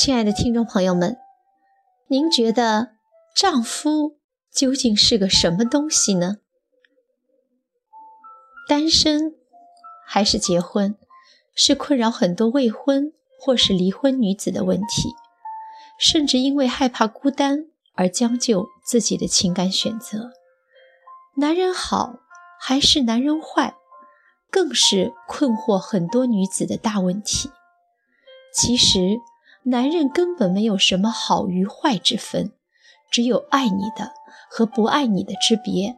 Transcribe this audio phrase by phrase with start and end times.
[0.00, 1.16] 亲爱的听众朋友们，
[2.06, 2.92] 您觉得
[3.34, 4.16] 丈夫
[4.52, 6.36] 究竟是个什么东西呢？
[8.68, 9.34] 单身
[10.06, 10.96] 还是结婚，
[11.52, 15.16] 是困扰很多未婚或是离婚女子的问题，
[15.98, 20.30] 甚至因为害怕孤单而将就自己的情感选择。
[21.38, 22.20] 男人好
[22.60, 23.74] 还是男人坏，
[24.48, 27.50] 更是困惑很多女子的大问题。
[28.54, 29.18] 其实。
[29.68, 32.52] 男人根本没有什么好与坏之分，
[33.10, 34.12] 只有爱你的
[34.50, 35.94] 和不爱你的之别，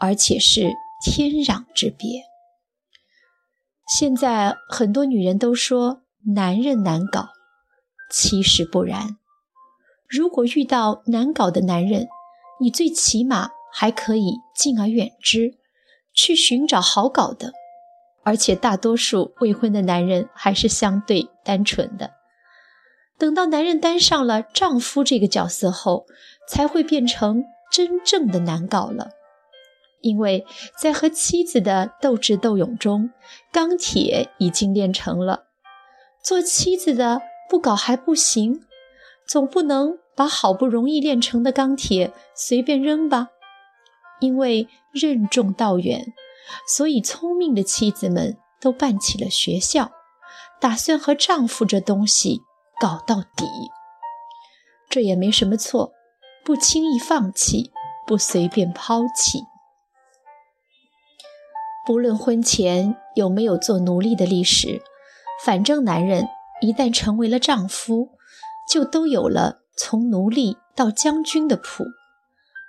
[0.00, 2.24] 而且是天壤之别。
[3.86, 6.02] 现在很多女人都说
[6.34, 7.28] 男人难搞，
[8.10, 9.16] 其实不然。
[10.08, 12.08] 如果遇到难搞的男人，
[12.60, 15.58] 你最起码还可以敬而远之，
[16.12, 17.52] 去寻找好搞的。
[18.24, 22.14] 而且大多数未婚的男人还是相对单纯的。
[23.18, 26.06] 等到男人担上了丈夫这个角色后，
[26.48, 29.10] 才会变成真正的难搞了。
[30.00, 30.44] 因为
[30.78, 33.10] 在和妻子的斗智斗勇中，
[33.50, 35.44] 钢铁已经炼成了。
[36.22, 38.64] 做妻子的不搞还不行，
[39.26, 43.28] 总不能把好不容易炼成的钢铁随便扔吧？
[44.20, 46.12] 因为任重道远，
[46.68, 49.92] 所以聪明的妻子们都办起了学校，
[50.60, 52.42] 打算和丈夫这东西。
[52.80, 53.46] 搞到底，
[54.88, 55.92] 这也没什么错。
[56.44, 57.72] 不轻易放弃，
[58.06, 59.44] 不随便抛弃。
[61.86, 64.82] 不论婚前有没有做奴隶的历史，
[65.42, 66.28] 反正男人
[66.60, 68.10] 一旦成为了丈夫，
[68.68, 71.84] 就都有了从奴隶到将军的谱。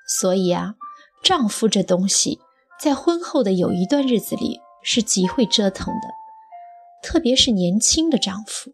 [0.08, 0.76] 所以啊，
[1.22, 2.40] 丈夫这东西，
[2.80, 6.08] 在婚后的有一段日子里是极会折腾的，
[7.02, 8.72] 特别是年轻的丈夫。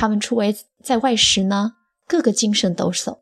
[0.00, 1.72] 他们出外在外时呢，
[2.06, 3.18] 个个精神抖擞，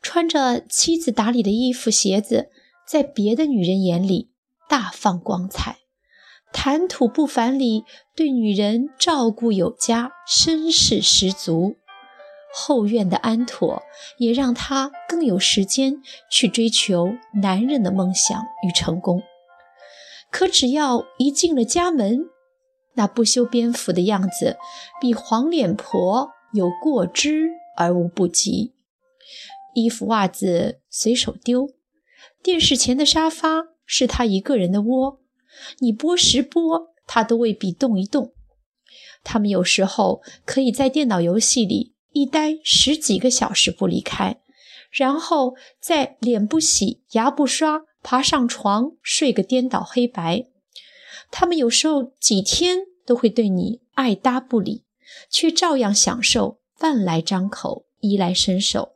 [0.00, 2.50] 穿着妻子打理的衣服鞋子，
[2.84, 4.32] 在别的女人眼里
[4.68, 5.76] 大放光彩，
[6.52, 7.84] 谈吐不凡里
[8.16, 11.76] 对女人照顾有加，绅士十足。
[12.52, 13.84] 后院的安妥
[14.18, 19.22] 也让他更有时间去追求男人的梦想与成功。
[20.32, 22.26] 可只要一进了家门，
[22.94, 24.56] 那不修边幅的样子，
[25.00, 28.72] 比黄脸婆有过之而无不及。
[29.74, 31.70] 衣服袜子随手丢，
[32.42, 35.20] 电视前的沙发是他一个人的窝，
[35.78, 38.32] 你拨时拨，他都未必动一动。
[39.24, 44.40] 他们有时候可以在电脑游戏里一待十几个小时不离开，
[44.90, 50.48] 然后再脸不洗、牙不刷，爬上床睡个颠倒黑白。
[51.32, 54.84] 他们有时候几天都会对你爱搭不理，
[55.30, 58.92] 却照样享受饭来张口、衣来伸手。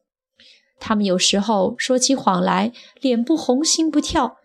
[0.78, 4.36] 他们有时候说起谎来，脸不红心不跳。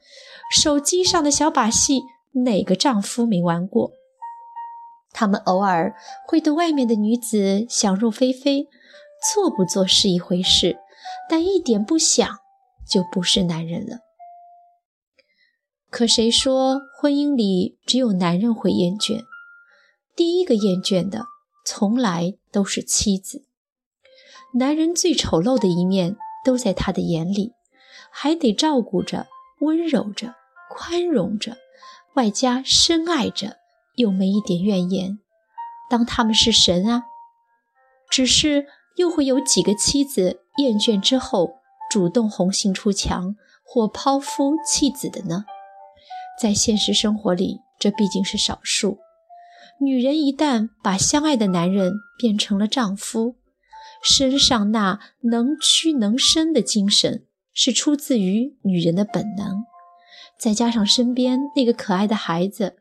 [0.56, 2.02] 手机上的小把戏，
[2.46, 3.92] 哪个丈夫没玩过？
[5.12, 5.94] 他们偶尔
[6.26, 8.68] 会对外面的女子想入非非，
[9.34, 10.78] 做不做是一回事，
[11.30, 12.40] 但一点不想
[12.90, 13.98] 就不是男人了。
[15.92, 19.26] 可谁说婚姻里只有男人会厌倦？
[20.16, 21.26] 第一个厌倦的
[21.66, 23.44] 从来都是妻子。
[24.54, 26.16] 男人最丑陋的一面
[26.46, 27.52] 都在他的眼里，
[28.10, 29.28] 还得照顾着、
[29.60, 30.36] 温柔着、
[30.70, 31.58] 宽容着，
[32.16, 33.58] 外加深爱着，
[33.96, 35.20] 又没一点怨言，
[35.90, 37.04] 当他们是神啊！
[38.10, 38.66] 只是
[38.96, 41.56] 又会有几个妻子厌倦之后
[41.90, 43.36] 主动红杏出墙
[43.66, 45.44] 或抛夫弃子的呢？
[46.40, 48.98] 在现实生活里，这毕竟是少数。
[49.80, 53.36] 女人一旦把相爱的男人变成了丈夫，
[54.04, 59.64] 身上那能屈能伸的精神是出自于女人的本能，
[60.40, 62.76] 再加上身边那个可爱的孩子，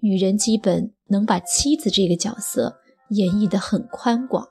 [0.00, 2.80] 女人基本能把妻子这个角色
[3.10, 4.48] 演绎得很宽广。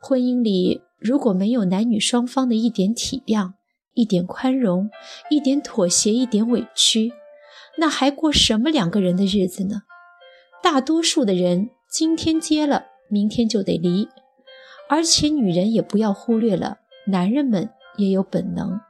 [0.00, 3.52] 婚姻里如果没有男女双方的一点体谅，
[3.92, 4.90] 一点宽容，
[5.28, 7.12] 一点妥协，一点委屈，
[7.78, 9.82] 那还过什么两个人的日子呢？
[10.62, 14.08] 大多数的人今天结了，明天就得离。
[14.88, 18.80] 而且女人也不要忽略了，男人们也有本能，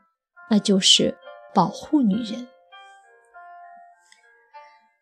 [0.50, 1.16] 那就是
[1.54, 2.48] 保护女人。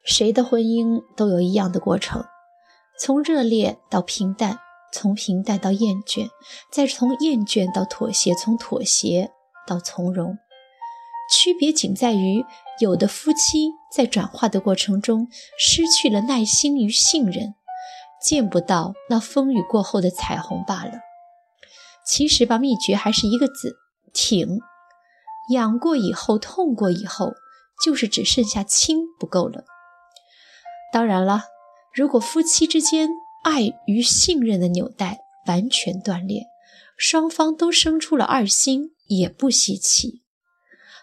[0.04, 2.24] 谁的婚姻都有一样的过程，
[2.98, 4.58] 从热烈到平淡。
[4.92, 6.30] 从平淡到厌倦，
[6.68, 9.30] 再从厌倦到妥协，从妥协
[9.64, 10.36] 到从容，
[11.30, 12.44] 区别仅在于，
[12.80, 15.28] 有的夫妻在转化的过程中
[15.58, 17.54] 失去了耐心与信任，
[18.20, 20.92] 见不到那风雨过后的彩虹罢了。
[22.04, 23.76] 其实吧，秘诀还是一个字：
[24.12, 24.58] 挺。
[25.52, 27.32] 痒过以后，痛过以后，
[27.84, 29.64] 就是只剩下亲不够了。
[30.92, 31.44] 当然了，
[31.94, 33.08] 如果夫妻之间
[33.44, 36.46] 爱与信任的纽带完全断裂，
[36.96, 40.22] 双方都生出了二心，也不稀奇。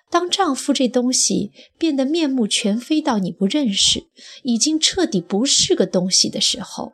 [0.09, 4.07] 当丈夫这东西变得面目全非到你不认识，
[4.43, 6.93] 已经彻底不是个东西的时候，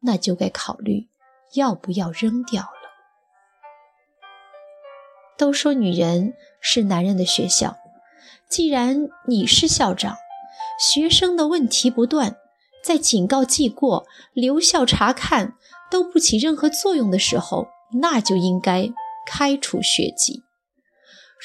[0.00, 1.08] 那就该考虑
[1.54, 2.68] 要不要扔掉了。
[5.36, 7.76] 都说女人是男人的学校，
[8.48, 10.16] 既然你是校长，
[10.78, 12.36] 学生的问题不断，
[12.84, 15.54] 在警告、记过、留校察看
[15.90, 17.66] 都不起任何作用的时候，
[18.00, 18.92] 那就应该
[19.26, 20.44] 开除学籍。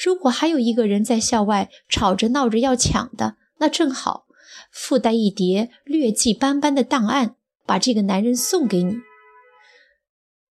[0.02, 4.26] 如果还有一个人在校外吵着闹着要抢的，那正好
[4.70, 7.36] 附带一叠劣迹斑斑的档案，
[7.66, 8.96] 把这个男人送给你。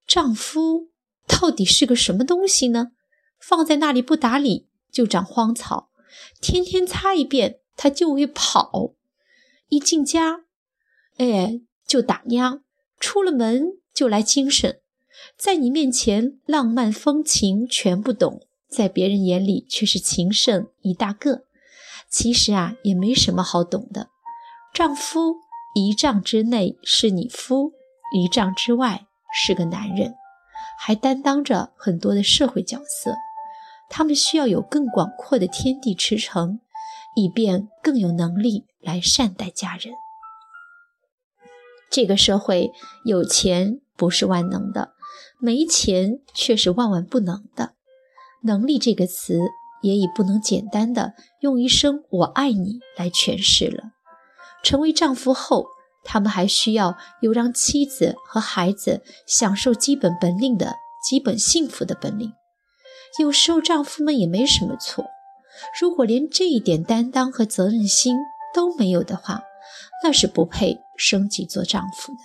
[0.05, 0.89] 丈夫
[1.27, 2.91] 到底是个什么东西呢？
[3.39, 5.89] 放在那里不打理就长荒草，
[6.39, 8.93] 天天擦一遍他就会跑，
[9.69, 10.41] 一进家，
[11.17, 12.61] 哎就打烊，
[12.99, 14.81] 出了门就来精神，
[15.35, 18.45] 在你面前浪漫风情全不懂。
[18.69, 21.45] 在别人眼里却是情圣一大个，
[22.09, 24.09] 其实啊也没什么好懂的。
[24.73, 25.37] 丈夫
[25.75, 27.73] 一丈之内是你夫，
[28.15, 30.15] 一丈之外是个男人，
[30.79, 33.15] 还担当着很多的社会角色。
[33.89, 36.59] 他们需要有更广阔的天地驰骋，
[37.15, 39.95] 以便更有能力来善待家人。
[41.89, 42.71] 这个社会
[43.03, 44.93] 有钱不是万能的，
[45.39, 47.73] 没钱却是万万不能的。
[48.43, 49.39] 能力这个词
[49.81, 53.91] 也已不能简单的用一声“我爱你”来诠释了。
[54.63, 55.67] 成为丈夫后，
[56.03, 60.75] 他们还需要有让妻子和孩子享受基本本领的
[61.07, 62.33] 基本幸福的本领。
[63.19, 65.05] 有时候丈夫们也没什么错，
[65.79, 68.17] 如果连这一点担当和责任心
[68.53, 69.41] 都没有的话，
[70.03, 72.19] 那是不配升级做丈夫的。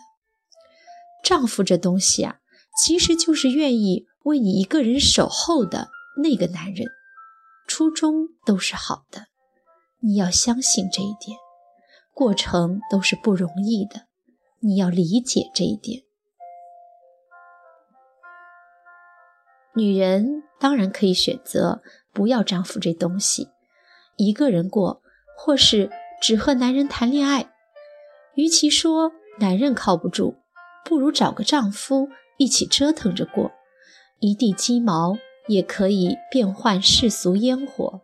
[1.25, 2.37] 丈夫这东西啊，
[2.83, 5.89] 其实就是愿意为你一个人守候的。
[6.17, 6.87] 那个男人
[7.67, 9.27] 初衷都是好的，
[10.01, 11.37] 你要相信这一点。
[12.13, 14.07] 过程都是不容易的，
[14.61, 16.03] 你要理解这一点。
[19.75, 21.83] 女人当然可以选择
[22.13, 23.49] 不要丈夫这东西，
[24.17, 25.03] 一个人过，
[25.37, 25.91] 或是
[26.23, 27.51] 只和男人谈恋爱。
[28.37, 30.37] 与其说男人靠不住，
[30.85, 33.51] 不如找个丈夫一起折腾着过，
[34.21, 35.17] 一地鸡毛。
[35.47, 38.01] 也可以变换世俗烟火，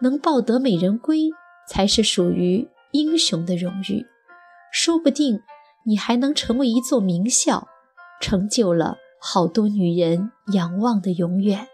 [0.00, 1.30] 能抱得美人归，
[1.68, 4.06] 才是属于英雄的荣誉。
[4.72, 5.40] 说不定
[5.84, 7.68] 你还能成为一座名校，
[8.20, 11.68] 成就了好多女人仰望的永远。